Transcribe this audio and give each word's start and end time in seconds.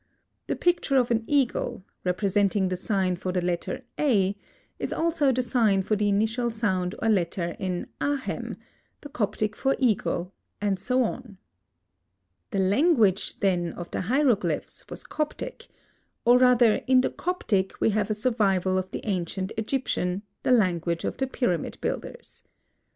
The 0.47 0.55
picture 0.55 0.95
of 0.97 1.11
an 1.11 1.23
eagle, 1.27 1.83
representing 2.03 2.69
the 2.69 2.75
sign 2.75 3.17
for 3.17 3.31
the 3.31 3.39
letter 3.39 3.83
A, 3.99 4.35
is 4.79 4.91
also 4.91 5.31
the 5.31 5.43
sign 5.43 5.83
for 5.83 5.95
the 5.95 6.09
initial 6.09 6.49
sound 6.49 6.95
or 7.03 7.07
letter 7.07 7.55
in 7.59 7.85
Ahem, 8.01 8.57
the 9.01 9.09
Coptic 9.09 9.55
for 9.55 9.75
eagle, 9.77 10.33
and 10.59 10.79
so 10.79 11.03
on. 11.03 11.37
The 12.49 12.57
language, 12.57 13.41
then, 13.41 13.73
of 13.73 13.91
the 13.91 14.01
Hieroglyphs 14.01 14.85
was 14.89 15.03
Coptic, 15.03 15.67
or 16.25 16.39
rather 16.39 16.81
in 16.87 17.01
the 17.01 17.11
Coptic 17.11 17.79
we 17.79 17.91
have 17.91 18.09
a 18.09 18.15
survival 18.15 18.79
of 18.79 18.89
the 18.89 19.05
ancient 19.05 19.51
Egyptian, 19.55 20.23
the 20.41 20.51
language 20.51 21.03
of 21.05 21.17
the 21.17 21.27
pyramid 21.27 21.77
builders. 21.79 22.43